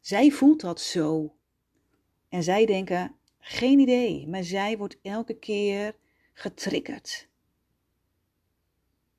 Zij 0.00 0.30
voelt 0.30 0.60
dat 0.60 0.80
zo. 0.80 1.34
En 2.28 2.42
zij 2.42 2.66
denken, 2.66 3.14
geen 3.38 3.78
idee, 3.78 4.26
maar 4.28 4.44
zij 4.44 4.76
wordt 4.76 4.98
elke 5.02 5.34
keer 5.34 5.96
getriggerd. 6.32 7.28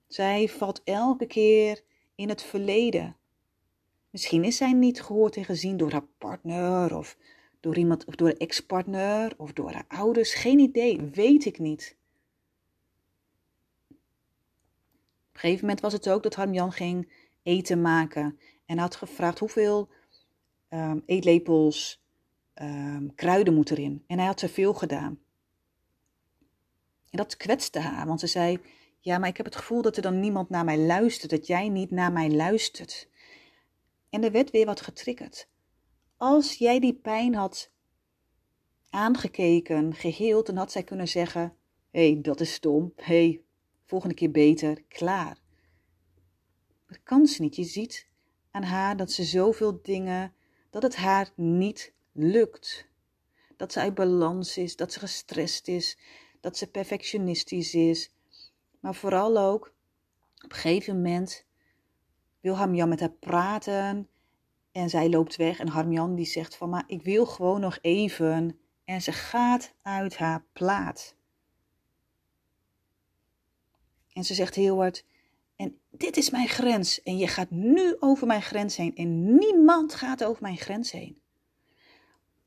Zij 0.07 0.47
valt 0.47 0.81
elke 0.83 1.25
keer 1.25 1.83
in 2.15 2.29
het 2.29 2.43
verleden. 2.43 3.15
Misschien 4.09 4.43
is 4.43 4.57
zij 4.57 4.73
niet 4.73 5.01
gehoord 5.01 5.35
en 5.35 5.45
gezien 5.45 5.77
door 5.77 5.91
haar 5.91 6.07
partner 6.17 6.97
of 6.97 7.17
door 7.59 7.77
iemand 7.77 8.05
of 8.05 8.15
door 8.15 8.27
een 8.27 8.37
ex-partner 8.37 9.33
of 9.37 9.53
door 9.53 9.71
haar 9.71 9.85
ouders. 9.87 10.33
Geen 10.33 10.59
idee, 10.59 11.01
weet 11.01 11.45
ik 11.45 11.59
niet. 11.59 11.95
Op 15.26 15.26
een 15.43 15.43
gegeven 15.43 15.65
moment 15.65 15.81
was 15.81 15.93
het 15.93 16.09
ook 16.09 16.23
dat 16.23 16.35
Harmjan 16.35 16.71
ging 16.71 17.11
eten 17.43 17.81
maken 17.81 18.39
en 18.65 18.77
had 18.77 18.95
gevraagd 18.95 19.39
hoeveel 19.39 19.89
um, 20.69 21.03
eetlepels 21.05 22.03
um, 22.61 23.15
kruiden 23.15 23.53
moet 23.53 23.71
erin. 23.71 24.03
En 24.07 24.17
hij 24.17 24.27
had 24.27 24.37
te 24.37 24.49
veel 24.49 24.73
gedaan. 24.73 25.19
En 27.09 27.17
dat 27.17 27.37
kwetste 27.37 27.79
haar, 27.79 28.07
want 28.07 28.19
ze 28.19 28.27
zei: 28.27 28.59
Ja, 28.99 29.17
maar 29.17 29.29
ik 29.29 29.37
heb 29.37 29.45
het 29.45 29.55
gevoel 29.55 29.81
dat 29.81 29.95
er 29.95 30.01
dan 30.01 30.19
niemand 30.19 30.49
naar 30.49 30.65
mij 30.65 30.77
luistert, 30.77 31.31
dat 31.31 31.47
jij 31.47 31.69
niet 31.69 31.91
naar 31.91 32.11
mij 32.11 32.31
luistert. 32.31 33.09
En 34.09 34.23
er 34.23 34.31
werd 34.31 34.51
weer 34.51 34.65
wat 34.65 34.81
getriggerd. 34.81 35.49
Als 36.17 36.53
jij 36.53 36.79
die 36.79 36.93
pijn 36.93 37.35
had 37.35 37.71
aangekeken, 38.89 39.93
geheeld, 39.93 40.45
dan 40.45 40.57
had 40.57 40.71
zij 40.71 40.83
kunnen 40.83 41.07
zeggen: 41.07 41.55
Hé, 41.91 42.11
hey, 42.11 42.21
dat 42.21 42.39
is 42.39 42.53
stom. 42.53 42.93
Hé, 42.95 43.03
hey, 43.03 43.41
volgende 43.87 44.15
keer 44.15 44.31
beter, 44.31 44.83
klaar. 44.87 45.37
Dat 46.87 46.99
kan 47.03 47.27
ze 47.27 47.41
niet. 47.41 47.55
Je 47.55 47.63
ziet 47.63 48.07
aan 48.51 48.63
haar 48.63 48.97
dat 48.97 49.11
ze 49.11 49.23
zoveel 49.23 49.79
dingen, 49.81 50.33
dat 50.69 50.83
het 50.83 50.95
haar 50.95 51.31
niet 51.35 51.93
lukt. 52.11 52.87
Dat 53.55 53.71
ze 53.71 53.79
uit 53.79 53.95
balans 53.95 54.57
is, 54.57 54.75
dat 54.75 54.93
ze 54.93 54.99
gestrest 54.99 55.67
is, 55.67 55.97
dat 56.39 56.57
ze 56.57 56.67
perfectionistisch 56.67 57.73
is. 57.73 58.11
Maar 58.79 58.95
vooral 58.95 59.37
ook, 59.37 59.73
op 60.43 60.51
een 60.51 60.57
gegeven 60.57 60.95
moment 60.95 61.45
wil 62.39 62.55
Harmjan 62.55 62.89
met 62.89 62.99
haar 62.99 63.11
praten 63.19 64.09
en 64.71 64.89
zij 64.89 65.09
loopt 65.09 65.35
weg 65.35 65.59
en 65.59 65.67
Harmjan 65.67 66.15
die 66.15 66.25
zegt 66.25 66.55
van, 66.55 66.69
maar 66.69 66.83
ik 66.87 67.03
wil 67.03 67.25
gewoon 67.25 67.61
nog 67.61 67.77
even. 67.81 68.59
En 68.85 69.01
ze 69.01 69.11
gaat 69.11 69.73
uit 69.81 70.17
haar 70.17 70.45
plaat. 70.53 71.15
En 74.17 74.23
ze 74.23 74.33
zegt 74.33 74.55
heel 74.55 74.77
hard, 74.77 75.05
en 75.55 75.79
dit 75.91 76.17
is 76.17 76.29
mijn 76.29 76.47
grens 76.47 77.03
en 77.03 77.17
je 77.17 77.27
gaat 77.27 77.49
nu 77.49 77.95
over 77.99 78.27
mijn 78.27 78.41
grens 78.41 78.75
heen 78.75 78.95
en 78.95 79.35
niemand 79.37 79.93
gaat 79.93 80.23
over 80.23 80.41
mijn 80.41 80.57
grens 80.57 80.91
heen. 80.91 81.21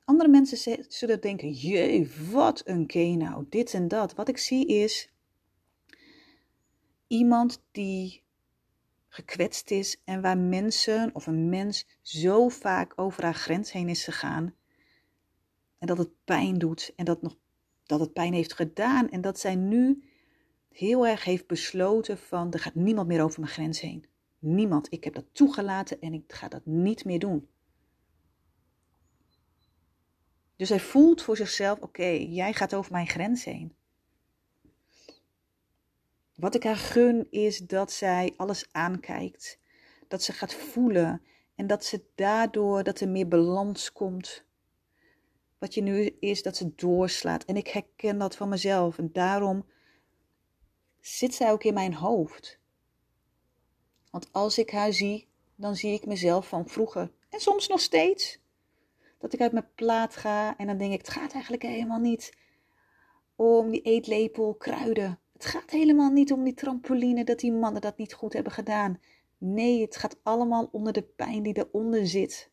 Andere 0.04 0.28
mensen 0.28 0.84
zullen 0.88 1.20
denken, 1.20 1.52
jee, 1.52 2.10
wat 2.30 2.62
een 2.64 3.16
nou, 3.18 3.46
dit 3.48 3.74
en 3.74 3.88
dat. 3.88 4.14
Wat 4.14 4.28
ik 4.28 4.38
zie 4.38 4.66
is 4.66 5.10
iemand 7.06 7.62
die 7.70 8.22
gekwetst 9.08 9.70
is 9.70 10.00
en 10.04 10.20
waar 10.20 10.38
mensen 10.38 11.14
of 11.14 11.26
een 11.26 11.48
mens 11.48 11.86
zo 12.02 12.48
vaak 12.48 12.92
over 12.96 13.22
haar 13.22 13.34
grens 13.34 13.72
heen 13.72 13.88
is 13.88 14.04
gegaan 14.04 14.54
en 15.78 15.86
dat 15.86 15.98
het 15.98 16.24
pijn 16.24 16.58
doet 16.58 16.92
en 16.96 17.04
dat, 17.04 17.22
nog, 17.22 17.36
dat 17.82 18.00
het 18.00 18.12
pijn 18.12 18.32
heeft 18.32 18.52
gedaan 18.52 19.10
en 19.10 19.20
dat 19.20 19.38
zij 19.38 19.54
nu 19.54 20.09
heel 20.72 21.06
erg 21.06 21.24
heeft 21.24 21.46
besloten 21.46 22.18
van 22.18 22.52
er 22.52 22.58
gaat 22.58 22.74
niemand 22.74 23.08
meer 23.08 23.22
over 23.22 23.40
mijn 23.40 23.52
grens 23.52 23.80
heen. 23.80 24.06
Niemand. 24.38 24.92
Ik 24.92 25.04
heb 25.04 25.14
dat 25.14 25.24
toegelaten 25.32 26.00
en 26.00 26.12
ik 26.12 26.32
ga 26.32 26.48
dat 26.48 26.66
niet 26.66 27.04
meer 27.04 27.18
doen. 27.18 27.48
Dus 30.56 30.68
hij 30.68 30.80
voelt 30.80 31.22
voor 31.22 31.36
zichzelf: 31.36 31.80
oké, 31.80 32.08
jij 32.08 32.52
gaat 32.52 32.74
over 32.74 32.92
mijn 32.92 33.08
grens 33.08 33.44
heen. 33.44 33.74
Wat 36.34 36.54
ik 36.54 36.62
haar 36.62 36.76
gun 36.76 37.26
is 37.30 37.58
dat 37.58 37.92
zij 37.92 38.34
alles 38.36 38.68
aankijkt, 38.72 39.58
dat 40.08 40.22
ze 40.22 40.32
gaat 40.32 40.54
voelen 40.54 41.22
en 41.54 41.66
dat 41.66 41.84
ze 41.84 42.04
daardoor 42.14 42.82
dat 42.82 43.00
er 43.00 43.08
meer 43.08 43.28
balans 43.28 43.92
komt. 43.92 44.44
Wat 45.58 45.74
je 45.74 45.82
nu 45.82 46.16
is 46.20 46.42
dat 46.42 46.56
ze 46.56 46.74
doorslaat 46.74 47.44
en 47.44 47.56
ik 47.56 47.68
herken 47.68 48.18
dat 48.18 48.36
van 48.36 48.48
mezelf 48.48 48.98
en 48.98 49.12
daarom 49.12 49.66
zit 51.00 51.34
zij 51.34 51.52
ook 51.52 51.64
in 51.64 51.74
mijn 51.74 51.94
hoofd. 51.94 52.58
Want 54.10 54.32
als 54.32 54.58
ik 54.58 54.70
haar 54.70 54.92
zie, 54.92 55.28
dan 55.54 55.76
zie 55.76 55.92
ik 55.92 56.06
mezelf 56.06 56.48
van 56.48 56.68
vroeger 56.68 57.12
en 57.28 57.40
soms 57.40 57.68
nog 57.68 57.80
steeds. 57.80 58.38
Dat 59.18 59.32
ik 59.32 59.40
uit 59.40 59.52
mijn 59.52 59.70
plaat 59.74 60.16
ga 60.16 60.56
en 60.56 60.66
dan 60.66 60.78
denk 60.78 60.92
ik, 60.92 60.98
het 60.98 61.08
gaat 61.08 61.32
eigenlijk 61.32 61.62
helemaal 61.62 61.98
niet 61.98 62.36
om 63.36 63.70
die 63.70 63.82
eetlepel 63.82 64.54
kruiden. 64.54 65.18
Het 65.32 65.44
gaat 65.44 65.70
helemaal 65.70 66.10
niet 66.10 66.32
om 66.32 66.44
die 66.44 66.54
trampoline, 66.54 67.24
dat 67.24 67.38
die 67.38 67.52
mannen 67.52 67.80
dat 67.80 67.96
niet 67.96 68.14
goed 68.14 68.32
hebben 68.32 68.52
gedaan. 68.52 69.00
Nee, 69.38 69.80
het 69.80 69.96
gaat 69.96 70.16
allemaal 70.22 70.68
onder 70.72 70.92
de 70.92 71.02
pijn 71.02 71.42
die 71.42 71.58
eronder 71.58 72.06
zit. 72.06 72.50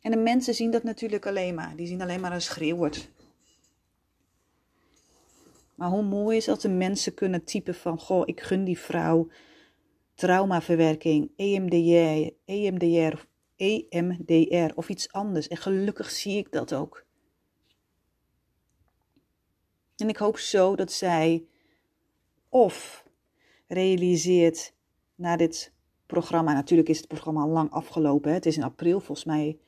En 0.00 0.10
de 0.10 0.16
mensen 0.16 0.54
zien 0.54 0.70
dat 0.70 0.82
natuurlijk 0.82 1.26
alleen 1.26 1.54
maar. 1.54 1.76
Die 1.76 1.86
zien 1.86 2.02
alleen 2.02 2.20
maar 2.20 2.32
een 2.32 2.42
schreeuwert. 2.42 3.10
Maar 5.76 5.88
hoe 5.88 6.02
mooi 6.02 6.36
is 6.36 6.48
als 6.48 6.60
de 6.60 6.68
mensen 6.68 7.14
kunnen 7.14 7.44
typen 7.44 7.74
van, 7.74 7.98
goh, 7.98 8.22
ik 8.24 8.40
gun 8.40 8.64
die 8.64 8.78
vrouw 8.78 9.28
traumaverwerking, 10.14 11.30
EMDR, 11.36 12.32
EMDR 12.44 13.26
EMDR 13.56 14.72
of 14.74 14.88
iets 14.88 15.12
anders. 15.12 15.48
En 15.48 15.56
gelukkig 15.56 16.10
zie 16.10 16.38
ik 16.38 16.52
dat 16.52 16.74
ook. 16.74 17.04
En 19.96 20.08
ik 20.08 20.16
hoop 20.16 20.38
zo 20.38 20.76
dat 20.76 20.92
zij 20.92 21.46
of 22.48 23.04
realiseert 23.66 24.74
na 25.14 25.36
dit 25.36 25.72
programma. 26.06 26.52
Natuurlijk 26.52 26.88
is 26.88 26.98
het 26.98 27.08
programma 27.08 27.40
al 27.40 27.48
lang 27.48 27.70
afgelopen. 27.70 28.28
Hè? 28.28 28.34
Het 28.36 28.46
is 28.46 28.56
in 28.56 28.62
april 28.62 29.00
volgens 29.00 29.26
mij. 29.26 29.58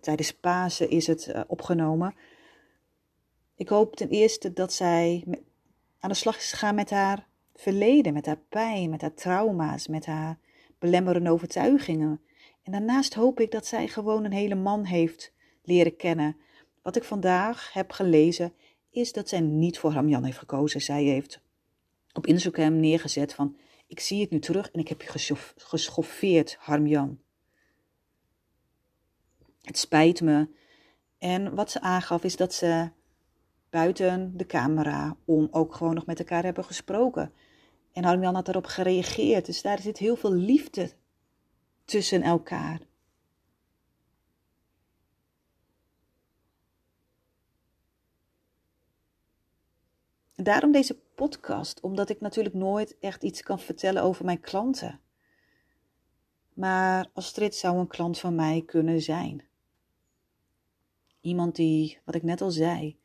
Tijdens 0.00 0.34
Pasen 0.34 0.90
is 0.90 1.06
het 1.06 1.26
uh, 1.28 1.40
opgenomen. 1.46 2.14
Ik 3.60 3.68
hoop 3.68 3.96
ten 3.96 4.08
eerste 4.08 4.52
dat 4.52 4.72
zij 4.72 5.24
aan 5.98 6.10
de 6.10 6.16
slag 6.16 6.36
is 6.36 6.50
gegaan 6.50 6.74
met 6.74 6.90
haar 6.90 7.26
verleden, 7.54 8.12
met 8.12 8.26
haar 8.26 8.40
pijn, 8.48 8.90
met 8.90 9.00
haar 9.00 9.14
trauma's, 9.14 9.88
met 9.88 10.06
haar 10.06 10.38
belemmerende 10.78 11.30
overtuigingen. 11.30 12.20
En 12.62 12.72
daarnaast 12.72 13.14
hoop 13.14 13.40
ik 13.40 13.50
dat 13.50 13.66
zij 13.66 13.88
gewoon 13.88 14.24
een 14.24 14.32
hele 14.32 14.54
man 14.54 14.84
heeft 14.84 15.32
leren 15.62 15.96
kennen. 15.96 16.36
Wat 16.82 16.96
ik 16.96 17.04
vandaag 17.04 17.72
heb 17.72 17.90
gelezen 17.90 18.52
is 18.90 19.12
dat 19.12 19.28
zij 19.28 19.40
niet 19.40 19.78
voor 19.78 19.92
Hamjan 19.92 20.24
heeft 20.24 20.38
gekozen. 20.38 20.80
Zij 20.80 21.04
heeft 21.04 21.40
op 22.12 22.26
Instagram 22.26 22.80
neergezet 22.80 23.34
van 23.34 23.56
ik 23.86 24.00
zie 24.00 24.20
het 24.20 24.30
nu 24.30 24.38
terug 24.38 24.70
en 24.70 24.80
ik 24.80 24.88
heb 24.88 25.02
je 25.02 25.36
geschoffeerd, 25.56 26.56
Harmjan. 26.58 27.18
Het 29.62 29.78
spijt 29.78 30.20
me. 30.20 30.48
En 31.18 31.54
wat 31.54 31.70
ze 31.70 31.80
aangaf 31.80 32.24
is 32.24 32.36
dat 32.36 32.54
ze 32.54 32.90
buiten 33.70 34.36
de 34.36 34.46
camera 34.46 35.16
om 35.24 35.48
ook 35.50 35.74
gewoon 35.74 35.94
nog 35.94 36.06
met 36.06 36.18
elkaar 36.18 36.42
hebben 36.42 36.64
gesproken. 36.64 37.32
En 37.92 38.04
Harmjan 38.04 38.34
had 38.34 38.44
daarop 38.44 38.66
gereageerd. 38.66 39.46
Dus 39.46 39.62
daar 39.62 39.78
zit 39.78 39.98
heel 39.98 40.16
veel 40.16 40.32
liefde 40.32 40.92
tussen 41.84 42.22
elkaar. 42.22 42.80
Daarom 50.34 50.72
deze 50.72 50.98
podcast, 51.14 51.80
omdat 51.80 52.08
ik 52.08 52.20
natuurlijk 52.20 52.54
nooit 52.54 52.98
echt 52.98 53.22
iets 53.22 53.42
kan 53.42 53.58
vertellen 53.58 54.02
over 54.02 54.24
mijn 54.24 54.40
klanten. 54.40 55.00
Maar 56.54 57.10
Astrid 57.12 57.54
zou 57.54 57.78
een 57.78 57.86
klant 57.86 58.18
van 58.18 58.34
mij 58.34 58.62
kunnen 58.66 59.00
zijn. 59.00 59.44
Iemand 61.20 61.56
die, 61.56 61.98
wat 62.04 62.14
ik 62.14 62.22
net 62.22 62.40
al 62.40 62.50
zei, 62.50 62.99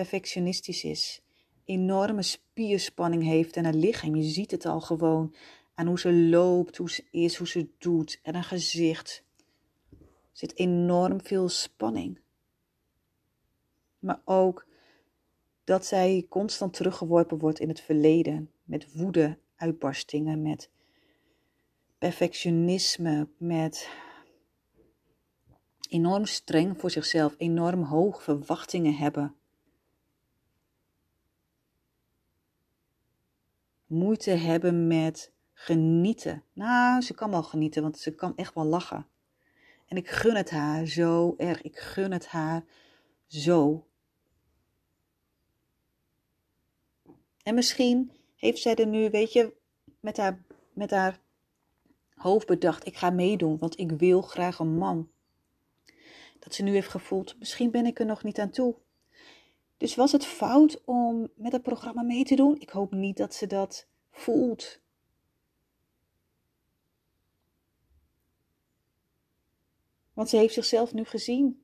perfectionistisch 0.00 0.84
is, 0.84 1.22
enorme 1.64 2.22
spierspanning 2.22 3.22
heeft 3.22 3.56
en 3.56 3.64
haar 3.64 3.74
lichaam, 3.74 4.16
je 4.16 4.22
ziet 4.22 4.50
het 4.50 4.66
al 4.66 4.80
gewoon 4.80 5.34
aan 5.74 5.86
hoe 5.86 5.98
ze 5.98 6.12
loopt, 6.12 6.76
hoe 6.76 6.90
ze 6.90 7.04
is, 7.10 7.36
hoe 7.36 7.48
ze 7.48 7.68
doet 7.78 8.20
en 8.22 8.34
haar 8.34 8.44
gezicht. 8.44 9.24
Er 10.00 10.06
zit 10.32 10.56
enorm 10.56 11.20
veel 11.20 11.48
spanning. 11.48 12.20
Maar 13.98 14.20
ook 14.24 14.66
dat 15.64 15.86
zij 15.86 16.26
constant 16.28 16.74
teruggeworpen 16.74 17.38
wordt 17.38 17.60
in 17.60 17.68
het 17.68 17.80
verleden, 17.80 18.50
met 18.64 18.92
woede, 18.92 19.38
uitbarstingen, 19.56 20.42
met 20.42 20.70
perfectionisme, 21.98 23.28
met 23.36 23.90
enorm 25.88 26.24
streng 26.24 26.80
voor 26.80 26.90
zichzelf, 26.90 27.34
enorm 27.38 27.82
hoog 27.82 28.22
verwachtingen 28.22 28.94
hebben. 28.94 29.34
Moeite 33.90 34.30
hebben 34.30 34.86
met 34.86 35.32
genieten. 35.52 36.44
Nou, 36.52 37.00
ze 37.00 37.14
kan 37.14 37.30
wel 37.30 37.42
genieten, 37.42 37.82
want 37.82 37.98
ze 37.98 38.14
kan 38.14 38.36
echt 38.36 38.54
wel 38.54 38.64
lachen. 38.64 39.06
En 39.86 39.96
ik 39.96 40.08
gun 40.08 40.34
het 40.36 40.50
haar 40.50 40.86
zo 40.86 41.34
erg. 41.36 41.62
Ik 41.62 41.78
gun 41.78 42.12
het 42.12 42.26
haar 42.26 42.64
zo. 43.26 43.86
En 47.42 47.54
misschien 47.54 48.12
heeft 48.36 48.58
zij 48.58 48.74
er 48.74 48.86
nu, 48.86 49.10
weet 49.10 49.32
je, 49.32 49.52
met 50.00 50.16
haar, 50.16 50.42
met 50.72 50.90
haar 50.90 51.20
hoofd 52.14 52.46
bedacht: 52.46 52.86
ik 52.86 52.96
ga 52.96 53.10
meedoen, 53.10 53.58
want 53.58 53.78
ik 53.78 53.90
wil 53.90 54.22
graag 54.22 54.58
een 54.58 54.76
man. 54.76 55.10
Dat 56.38 56.54
ze 56.54 56.62
nu 56.62 56.72
heeft 56.72 56.88
gevoeld: 56.88 57.38
misschien 57.38 57.70
ben 57.70 57.86
ik 57.86 57.98
er 57.98 58.06
nog 58.06 58.22
niet 58.22 58.38
aan 58.38 58.50
toe. 58.50 58.74
Dus 59.80 59.94
was 59.94 60.12
het 60.12 60.26
fout 60.26 60.84
om 60.84 61.28
met 61.34 61.52
het 61.52 61.62
programma 61.62 62.02
mee 62.02 62.24
te 62.24 62.34
doen? 62.34 62.60
Ik 62.60 62.70
hoop 62.70 62.92
niet 62.92 63.16
dat 63.16 63.34
ze 63.34 63.46
dat 63.46 63.86
voelt. 64.10 64.80
Want 70.12 70.28
ze 70.28 70.36
heeft 70.36 70.54
zichzelf 70.54 70.92
nu 70.92 71.04
gezien. 71.04 71.62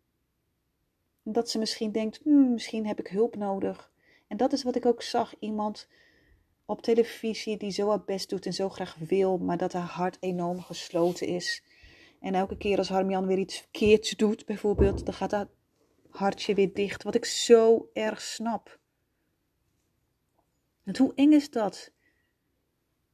Dat 1.23 1.51
ze 1.51 1.59
misschien 1.59 1.93
denkt: 1.93 2.21
hmm, 2.23 2.53
misschien 2.53 2.87
heb 2.87 2.99
ik 2.99 3.07
hulp 3.07 3.37
nodig. 3.37 3.93
En 4.27 4.37
dat 4.37 4.53
is 4.53 4.63
wat 4.63 4.77
ik 4.77 4.87
ook 4.87 5.03
zag. 5.03 5.35
Iemand 5.39 5.89
op 6.65 6.83
televisie 6.83 7.57
die 7.57 7.71
zo 7.71 7.89
haar 7.89 8.05
best 8.05 8.29
doet 8.29 8.47
en 8.47 8.55
zo 8.55 8.69
graag 8.69 8.97
wil, 9.09 9.39
maar 9.39 9.57
dat 9.57 9.73
haar 9.73 9.83
hart 9.83 10.17
enorm 10.21 10.61
gesloten 10.61 11.27
is. 11.27 11.63
En 12.21 12.35
elke 12.35 12.57
keer 12.57 12.79
als 12.79 12.89
Harmjan 12.89 13.27
weer 13.27 13.39
iets 13.39 13.59
verkeerds 13.59 14.11
doet, 14.11 14.47
bijvoorbeeld, 14.47 15.05
dan 15.05 15.15
gaat 15.15 15.31
dat 15.31 15.49
hartje 16.17 16.55
weer 16.55 16.75
dicht. 16.75 17.03
Wat 17.03 17.15
ik 17.15 17.25
zo 17.25 17.91
erg 17.93 18.21
snap. 18.21 18.79
En 20.85 20.97
hoe 20.97 21.13
eng 21.15 21.33
is 21.33 21.51
dat? 21.51 21.91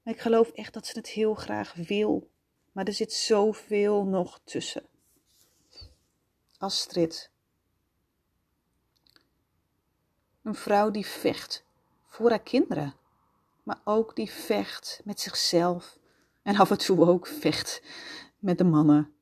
Ik 0.05 0.21
geloof 0.21 0.51
echt 0.51 0.73
dat 0.73 0.87
ze 0.87 0.99
het 0.99 1.09
heel 1.09 1.35
graag 1.35 1.75
wil. 1.75 2.31
Maar 2.73 2.85
er 2.85 2.93
zit 2.93 3.13
zoveel 3.13 4.05
nog 4.05 4.41
tussen. 4.45 4.87
Astrid. 6.59 7.31
Een 10.43 10.55
vrouw 10.55 10.91
die 10.91 11.07
vecht 11.07 11.65
voor 12.07 12.31
haar 12.31 12.43
kinderen, 12.43 12.95
maar 13.63 13.81
ook 13.85 14.17
die 14.17 14.31
vecht 14.31 15.01
met 15.05 15.21
zichzelf 15.21 15.99
en 16.43 16.57
af 16.57 16.71
en 16.71 16.79
toe 16.79 17.07
ook 17.07 17.27
vecht 17.27 17.83
met 18.39 18.59
de 18.59 18.65
mannen. 18.65 19.15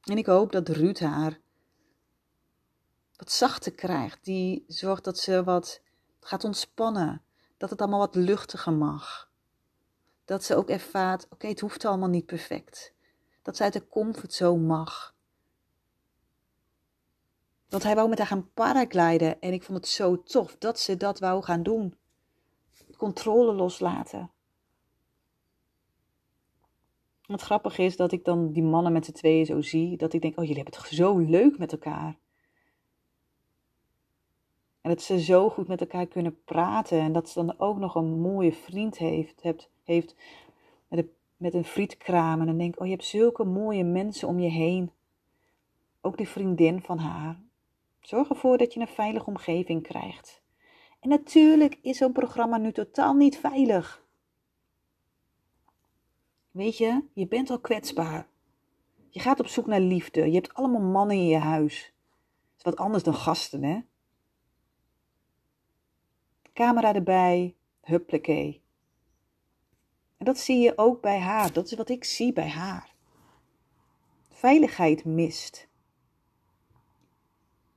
En 0.00 0.18
ik 0.18 0.26
hoop 0.26 0.52
dat 0.52 0.68
Ruud 0.68 0.98
haar 0.98 1.40
wat 3.20 3.32
zachter 3.32 3.72
krijgt. 3.72 4.24
Die 4.24 4.64
zorgt 4.66 5.04
dat 5.04 5.18
ze 5.18 5.44
wat 5.44 5.80
gaat 6.20 6.44
ontspannen. 6.44 7.22
Dat 7.56 7.70
het 7.70 7.80
allemaal 7.80 7.98
wat 7.98 8.14
luchtiger 8.14 8.72
mag. 8.72 9.30
Dat 10.24 10.44
ze 10.44 10.56
ook 10.56 10.68
ervaart, 10.68 11.26
oké, 11.30 11.46
het 11.46 11.60
hoeft 11.60 11.84
allemaal 11.84 12.08
niet 12.08 12.26
perfect. 12.26 12.94
Dat 13.42 13.56
ze 13.56 13.62
uit 13.62 13.72
de 13.72 13.88
comfortzone 13.88 14.66
mag. 14.66 15.14
Want 17.68 17.82
hij 17.82 17.94
wou 17.94 18.08
met 18.08 18.18
haar 18.18 18.26
gaan 18.26 18.52
paragliden 18.52 19.40
en 19.40 19.52
ik 19.52 19.62
vond 19.62 19.78
het 19.78 19.88
zo 19.88 20.22
tof 20.22 20.56
dat 20.58 20.80
ze 20.80 20.96
dat 20.96 21.18
wou 21.18 21.42
gaan 21.42 21.62
doen. 21.62 21.96
Controle 22.96 23.52
loslaten. 23.52 24.30
Wat 27.30 27.40
grappig 27.40 27.78
is 27.78 27.96
dat 27.96 28.12
ik 28.12 28.24
dan 28.24 28.52
die 28.52 28.62
mannen 28.62 28.92
met 28.92 29.04
z'n 29.04 29.12
tweeën 29.12 29.46
zo 29.46 29.60
zie, 29.60 29.96
dat 29.96 30.12
ik 30.12 30.20
denk, 30.20 30.38
oh 30.38 30.44
jullie 30.44 30.62
hebben 30.62 30.80
het 30.80 30.92
zo 30.92 31.18
leuk 31.18 31.58
met 31.58 31.72
elkaar. 31.72 32.18
En 34.80 34.90
dat 34.90 35.02
ze 35.02 35.20
zo 35.20 35.50
goed 35.50 35.68
met 35.68 35.80
elkaar 35.80 36.06
kunnen 36.06 36.42
praten 36.44 37.00
en 37.00 37.12
dat 37.12 37.28
ze 37.28 37.44
dan 37.44 37.58
ook 37.58 37.78
nog 37.78 37.94
een 37.94 38.20
mooie 38.20 38.52
vriend 38.52 38.98
heeft, 38.98 39.40
heeft 39.84 40.16
met, 40.88 40.98
een, 40.98 41.10
met 41.36 41.54
een. 41.54 41.64
En 42.14 42.46
dan 42.46 42.58
denk 42.58 42.74
ik, 42.74 42.80
oh 42.80 42.86
je 42.86 42.92
hebt 42.92 43.04
zulke 43.04 43.44
mooie 43.44 43.84
mensen 43.84 44.28
om 44.28 44.40
je 44.40 44.50
heen. 44.50 44.90
Ook 46.00 46.16
die 46.16 46.28
vriendin 46.28 46.82
van 46.82 46.98
haar. 46.98 47.40
Zorg 48.00 48.28
ervoor 48.28 48.58
dat 48.58 48.74
je 48.74 48.80
een 48.80 48.88
veilige 48.88 49.26
omgeving 49.26 49.82
krijgt. 49.82 50.42
En 51.00 51.08
natuurlijk 51.08 51.78
is 51.82 51.96
zo'n 51.96 52.12
programma 52.12 52.56
nu 52.56 52.72
totaal 52.72 53.14
niet 53.14 53.38
veilig. 53.38 54.08
Weet 56.50 56.76
je, 56.78 57.04
je 57.12 57.26
bent 57.26 57.50
al 57.50 57.60
kwetsbaar. 57.60 58.28
Je 59.08 59.20
gaat 59.20 59.40
op 59.40 59.46
zoek 59.46 59.66
naar 59.66 59.80
liefde. 59.80 60.26
Je 60.26 60.34
hebt 60.34 60.54
allemaal 60.54 60.80
mannen 60.80 61.16
in 61.16 61.26
je 61.26 61.38
huis. 61.38 61.92
Dat 62.56 62.56
is 62.56 62.62
wat 62.62 62.76
anders 62.76 63.02
dan 63.02 63.14
gasten, 63.14 63.62
hè? 63.62 63.80
Camera 66.52 66.94
erbij, 66.94 67.56
huppakee. 67.80 68.62
En 70.16 70.24
dat 70.24 70.38
zie 70.38 70.58
je 70.58 70.78
ook 70.78 71.00
bij 71.00 71.18
haar. 71.18 71.52
Dat 71.52 71.66
is 71.66 71.74
wat 71.74 71.88
ik 71.88 72.04
zie 72.04 72.32
bij 72.32 72.48
haar. 72.48 72.94
Veiligheid 74.28 75.04
mist. 75.04 75.68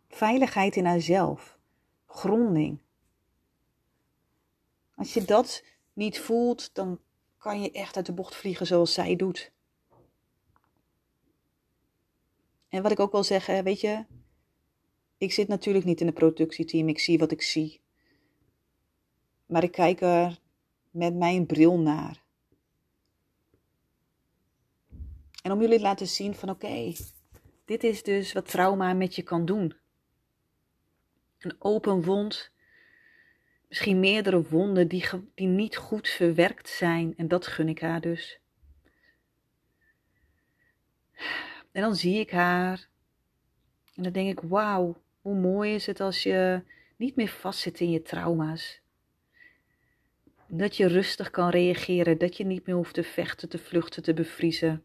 Veiligheid 0.08 0.76
in 0.76 0.86
haarzelf. 0.86 1.58
Gronding. 2.08 2.80
Als 4.96 5.14
je 5.14 5.24
dat 5.24 5.64
niet 5.94 6.20
voelt, 6.20 6.76
dan 6.76 7.00
kan 7.44 7.62
je 7.62 7.72
echt 7.72 7.96
uit 7.96 8.06
de 8.06 8.14
bocht 8.14 8.36
vliegen 8.36 8.66
zoals 8.66 8.94
zij 8.94 9.16
doet. 9.16 9.52
En 12.70 12.82
wat 12.82 12.92
ik 12.92 13.00
ook 13.00 13.12
wil 13.12 13.24
zeggen, 13.24 13.64
weet 13.64 13.82
je, 13.82 14.06
ik 15.18 15.32
zit 15.32 15.48
natuurlijk 15.48 15.86
niet 15.86 16.00
in 16.00 16.06
het 16.06 16.16
productieteam, 16.16 16.88
ik 16.88 17.00
zie 17.00 17.18
wat 17.18 17.32
ik 17.32 17.42
zie. 17.42 17.82
Maar 19.46 19.64
ik 19.64 19.72
kijk 19.72 20.02
er 20.02 20.40
met 20.92 21.16
mijn 21.16 21.46
bril 21.46 21.80
naar. 21.80 22.24
En 25.42 25.52
om 25.52 25.62
jullie 25.62 25.78
te 25.78 25.84
laten 25.84 26.08
zien 26.08 26.36
van 26.36 26.50
oké, 26.50 26.94
dit 27.66 27.84
is 27.84 28.04
dus 28.04 28.34
wat 28.34 28.50
trauma 28.50 28.94
met 28.94 29.16
je 29.16 29.24
kan 29.24 29.46
doen. 29.46 29.76
Een 31.40 31.56
open 31.60 32.04
wond, 32.04 32.52
misschien 33.74 34.00
meerdere 34.00 34.42
wonden 34.42 34.88
die, 34.88 35.06
die 35.36 35.48
niet 35.48 35.76
goed 35.78 36.08
verwerkt 36.08 36.70
zijn. 36.70 37.14
En 37.18 37.28
dat 37.28 37.48
gun 37.48 37.70
ik 37.70 37.82
haar 37.82 38.02
dus. 38.02 38.40
En 41.72 41.82
dan 41.82 41.96
zie 41.96 42.20
ik 42.20 42.32
haar 42.32 42.88
En 43.96 44.04
dan 44.04 44.12
denk 44.12 44.30
ik, 44.30 44.50
wauw, 44.50 45.02
hoe 45.22 45.36
mooi 45.36 45.74
is 45.74 45.86
het 45.86 46.00
als 46.00 46.24
je 46.24 46.64
niet 46.98 47.16
meer 47.16 47.28
vastzit 47.28 47.80
in 47.80 47.90
je 47.90 48.02
trauma's. 48.02 48.82
Dat 50.48 50.78
je 50.78 50.88
rustig 50.88 51.30
kan 51.30 51.50
reageren, 51.50 52.18
dat 52.18 52.38
je 52.38 52.46
niet 52.46 52.66
meer 52.66 52.76
hoeft 52.76 52.94
te 52.94 53.04
vechten, 53.04 53.50
te 53.50 53.58
vluchten, 53.58 54.04
te 54.04 54.14
bevriezen. 54.14 54.84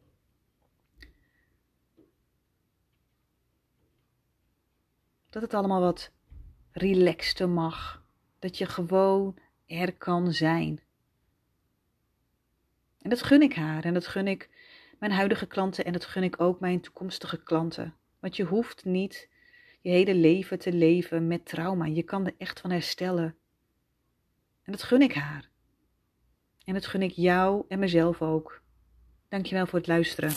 Dat 5.30 5.42
het 5.42 5.54
allemaal 5.54 5.80
wat 5.80 6.12
relaxter 6.72 7.48
mag. 7.48 8.06
Dat 8.38 8.58
je 8.58 8.66
gewoon 8.66 9.36
er 9.66 9.94
kan 9.94 10.32
zijn. 10.32 10.80
En 13.00 13.10
dat 13.10 13.22
gun 13.22 13.42
ik 13.42 13.54
haar 13.54 13.84
en 13.84 13.94
dat 13.94 14.06
gun 14.06 14.26
ik 14.26 14.48
mijn 14.98 15.12
huidige 15.12 15.46
klanten 15.46 15.84
en 15.84 15.92
dat 15.92 16.04
gun 16.04 16.22
ik 16.22 16.40
ook 16.40 16.60
mijn 16.60 16.80
toekomstige 16.80 17.42
klanten. 17.42 17.94
Want 18.18 18.36
je 18.36 18.44
hoeft 18.44 18.84
niet 18.84 19.28
je 19.80 19.90
hele 19.90 20.14
leven 20.14 20.58
te 20.58 20.72
leven 20.72 21.26
met 21.26 21.46
trauma. 21.46 21.86
Je 21.86 22.02
kan 22.02 22.26
er 22.26 22.34
echt 22.38 22.60
van 22.60 22.70
herstellen. 22.70 23.36
En 24.62 24.72
dat 24.72 24.82
gun 24.82 25.02
ik 25.02 25.14
haar. 25.14 25.48
En 26.64 26.74
dat 26.74 26.86
gun 26.86 27.02
ik 27.02 27.12
jou 27.12 27.64
en 27.68 27.78
mezelf 27.78 28.22
ook. 28.22 28.62
Dankjewel 29.28 29.66
voor 29.66 29.78
het 29.78 29.88
luisteren. 29.88 30.32